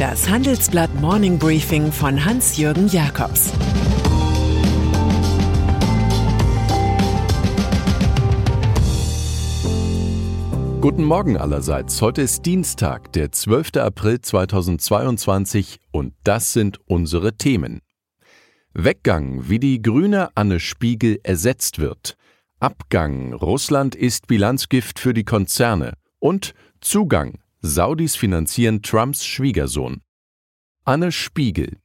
[0.00, 3.52] Das Handelsblatt Morning Briefing von Hans-Jürgen Jakobs
[10.80, 12.00] Guten Morgen allerseits.
[12.00, 13.76] Heute ist Dienstag, der 12.
[13.76, 17.82] April 2022 und das sind unsere Themen.
[18.72, 22.16] Weggang, wie die grüne Anne Spiegel ersetzt wird.
[22.58, 25.92] Abgang, Russland ist Bilanzgift für die Konzerne.
[26.18, 30.00] Und Zugang, Saudis finanzieren Trumps Schwiegersohn.
[30.86, 31.76] Anne Spiegel.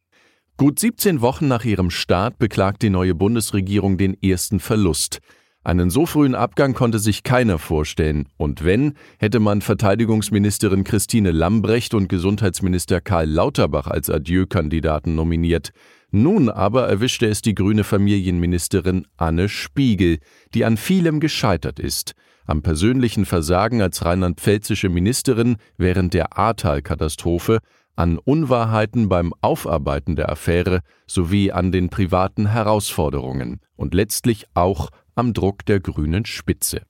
[0.56, 5.20] Gut 17 Wochen nach ihrem Start beklagt die neue Bundesregierung den ersten Verlust.
[5.66, 8.30] Einen so frühen Abgang konnte sich keiner vorstellen.
[8.38, 15.72] Und wenn, hätte man Verteidigungsministerin Christine Lambrecht und Gesundheitsminister Karl Lauterbach als Adieu-Kandidaten nominiert.
[16.10, 20.20] Nun aber erwischte es die grüne Familienministerin Anne Spiegel,
[20.54, 22.16] die an vielem gescheitert ist
[22.46, 27.60] am persönlichen Versagen als rheinland-pfälzische Ministerin während der Ahrtal-Katastrophe,
[27.96, 35.34] an Unwahrheiten beim Aufarbeiten der Affäre sowie an den privaten Herausforderungen und letztlich auch am
[35.34, 36.82] Druck der grünen Spitze.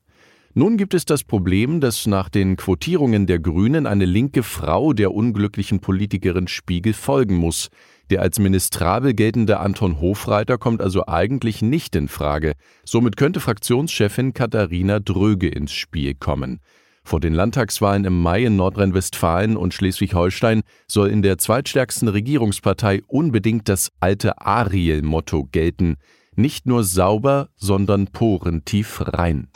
[0.58, 5.14] Nun gibt es das Problem, dass nach den Quotierungen der Grünen eine linke Frau der
[5.14, 7.68] unglücklichen Politikerin Spiegel folgen muss.
[8.10, 12.54] Der als ministrabel geltende Anton Hofreiter kommt also eigentlich nicht in Frage.
[12.86, 16.62] Somit könnte Fraktionschefin Katharina Dröge ins Spiel kommen.
[17.04, 23.68] Vor den Landtagswahlen im Mai in Nordrhein-Westfalen und Schleswig-Holstein soll in der zweitstärksten Regierungspartei unbedingt
[23.68, 25.98] das alte Ariel-Motto gelten.
[26.38, 29.50] Nicht nur sauber, sondern porentief rein.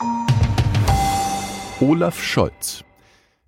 [1.80, 2.84] Olaf Scholz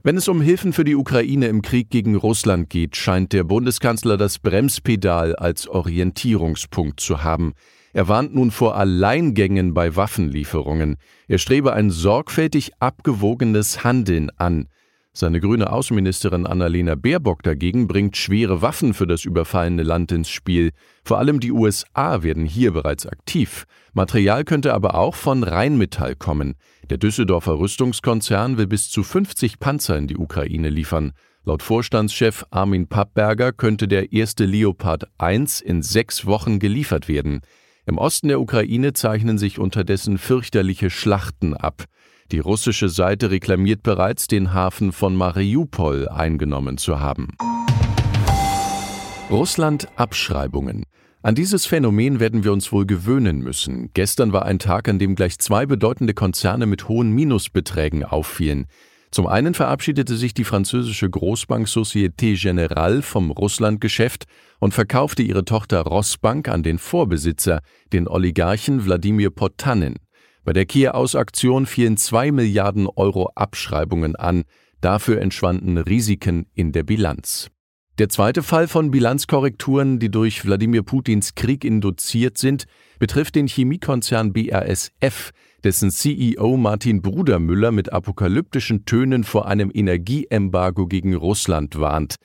[0.05, 4.16] wenn es um Hilfen für die Ukraine im Krieg gegen Russland geht, scheint der Bundeskanzler
[4.16, 7.53] das Bremspedal als Orientierungspunkt zu haben.
[7.92, 10.97] Er warnt nun vor Alleingängen bei Waffenlieferungen.
[11.28, 14.66] Er strebe ein sorgfältig abgewogenes Handeln an.
[15.14, 20.70] Seine grüne Außenministerin Annalena Baerbock dagegen bringt schwere Waffen für das überfallene Land ins Spiel.
[21.04, 23.66] Vor allem die USA werden hier bereits aktiv.
[23.92, 26.54] Material könnte aber auch von Rheinmetall kommen.
[26.88, 31.12] Der Düsseldorfer Rüstungskonzern will bis zu 50 Panzer in die Ukraine liefern.
[31.44, 37.42] Laut Vorstandschef Armin Pappberger könnte der erste Leopard 1 in sechs Wochen geliefert werden.
[37.84, 41.84] Im Osten der Ukraine zeichnen sich unterdessen fürchterliche Schlachten ab.
[42.32, 47.28] Die russische Seite reklamiert bereits, den Hafen von Mariupol eingenommen zu haben.
[49.31, 50.84] Russland Abschreibungen.
[51.22, 53.91] An dieses Phänomen werden wir uns wohl gewöhnen müssen.
[53.93, 58.64] Gestern war ein Tag, an dem gleich zwei bedeutende Konzerne mit hohen Minusbeträgen auffielen.
[59.10, 64.25] Zum einen verabschiedete sich die französische Großbank Société Générale vom Russlandgeschäft
[64.59, 67.60] und verkaufte ihre Tochter Rossbank an den Vorbesitzer,
[67.93, 69.97] den Oligarchen Wladimir Potanin.
[70.44, 74.42] Bei der Kia-Aus-Aktion fielen zwei Milliarden Euro Abschreibungen an,
[74.80, 77.48] dafür entschwanden Risiken in der Bilanz.
[77.98, 82.64] Der zweite Fall von Bilanzkorrekturen, die durch Wladimir Putins Krieg induziert sind,
[82.98, 85.31] betrifft den Chemiekonzern BASF,
[85.62, 92.16] dessen CEO Martin Brudermüller mit apokalyptischen Tönen vor einem Energieembargo gegen Russland warnt.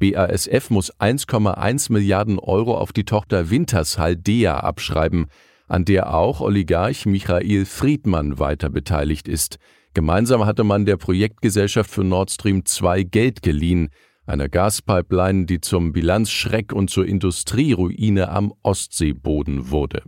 [0.00, 5.26] BASF muss 1,1 Milliarden Euro auf die Tochter Wintershall Dea abschreiben,
[5.70, 9.58] an der auch Oligarch Michael Friedmann weiter beteiligt ist.
[9.94, 13.90] Gemeinsam hatte man der Projektgesellschaft für Nord Stream 2 Geld geliehen,
[14.26, 20.02] einer Gaspipeline, die zum Bilanzschreck und zur Industrieruine am Ostseeboden wurde.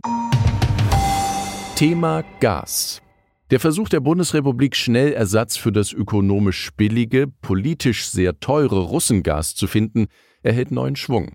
[1.75, 3.01] Thema Gas.
[3.49, 9.67] Der Versuch der Bundesrepublik, schnell Ersatz für das ökonomisch billige, politisch sehr teure Russengas zu
[9.67, 10.07] finden,
[10.41, 11.31] erhält neuen Schwung.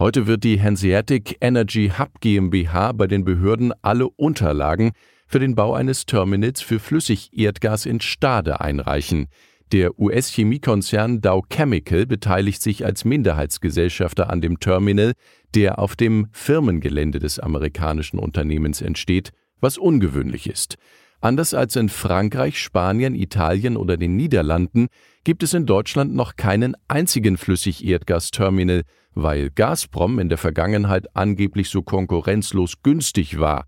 [0.00, 4.92] Heute wird die Hanseatic Energy Hub GmbH bei den Behörden alle Unterlagen
[5.26, 9.26] für den Bau eines Terminals für Flüssigerdgas in Stade einreichen.
[9.72, 15.12] Der US-Chemiekonzern Dow Chemical beteiligt sich als Minderheitsgesellschafter an dem Terminal,
[15.54, 20.78] der auf dem Firmengelände des amerikanischen Unternehmens entsteht, was ungewöhnlich ist.
[21.20, 24.88] Anders als in Frankreich, Spanien, Italien oder den Niederlanden
[25.22, 28.82] gibt es in Deutschland noch keinen einzigen Flüssigerdgasterminal,
[29.12, 33.66] weil Gazprom in der Vergangenheit angeblich so konkurrenzlos günstig war.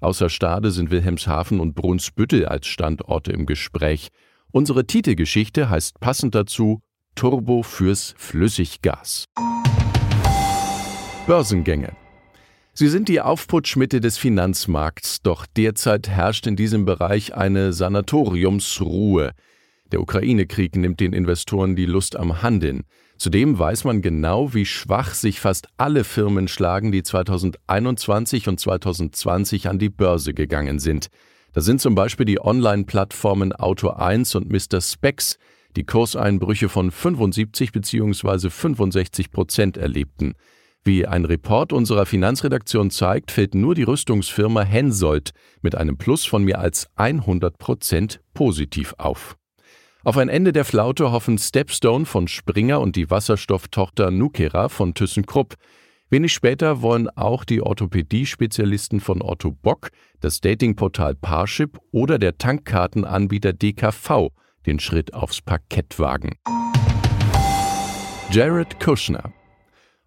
[0.00, 4.08] Außer Stade sind Wilhelmshaven und Brunsbüttel als Standorte im Gespräch.
[4.52, 6.82] Unsere Titelgeschichte heißt passend dazu
[7.14, 9.26] Turbo fürs Flüssiggas.
[11.26, 12.01] Börsengänge.
[12.74, 19.32] Sie sind die Aufputschmitte des Finanzmarkts, doch derzeit herrscht in diesem Bereich eine Sanatoriumsruhe.
[19.92, 22.84] Der Ukraine-Krieg nimmt den Investoren die Lust am Handeln.
[23.18, 29.68] Zudem weiß man genau, wie schwach sich fast alle Firmen schlagen, die 2021 und 2020
[29.68, 31.08] an die Börse gegangen sind.
[31.52, 34.80] Da sind zum Beispiel die Online-Plattformen Auto1 und Mr.
[34.80, 35.36] Specs,
[35.76, 38.48] die Kurseinbrüche von 75 bzw.
[38.48, 40.32] 65 Prozent erlebten.
[40.84, 45.30] Wie ein Report unserer Finanzredaktion zeigt, fällt nur die Rüstungsfirma Hensoldt
[45.60, 49.36] mit einem Plus von mehr als 100 Prozent positiv auf.
[50.02, 55.54] Auf ein Ende der Flaute hoffen Stepstone von Springer und die Wasserstofftochter Nukera von ThyssenKrupp.
[56.10, 59.90] Wenig später wollen auch die Orthopädie-Spezialisten von Otto Bock,
[60.20, 64.30] das Datingportal Parship oder der Tankkartenanbieter DKV
[64.66, 66.34] den Schritt aufs Parkett wagen.
[68.32, 69.32] Jared Kushner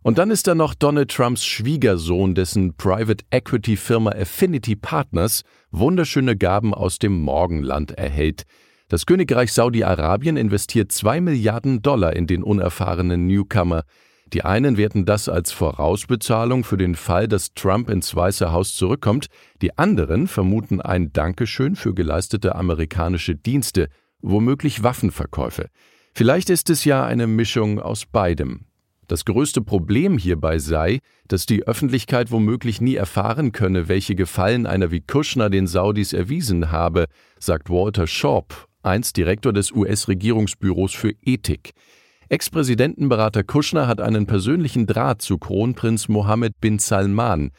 [0.06, 5.42] und dann ist da noch Donald Trumps Schwiegersohn, dessen Private Equity Firma Affinity Partners
[5.72, 8.44] wunderschöne Gaben aus dem Morgenland erhält.
[8.88, 13.82] Das Königreich Saudi-Arabien investiert zwei Milliarden Dollar in den unerfahrenen Newcomer.
[14.32, 19.26] Die einen werten das als Vorausbezahlung für den Fall, dass Trump ins Weiße Haus zurückkommt,
[19.64, 23.88] die anderen vermuten ein Dankeschön für geleistete amerikanische Dienste,
[24.22, 25.70] womöglich Waffenverkäufe.
[26.14, 28.68] Vielleicht ist es ja eine Mischung aus beidem.
[29.08, 34.90] Das größte Problem hierbei sei, dass die Öffentlichkeit womöglich nie erfahren könne, welche Gefallen einer
[34.90, 37.06] wie Kushner den Saudis erwiesen habe,
[37.40, 41.74] sagt Walter Schorb, einst Direktor des US-Regierungsbüros für Ethik.
[42.30, 47.52] Ex-Präsidentenberater Kushner hat einen persönlichen Draht zu Kronprinz Mohammed bin Salman.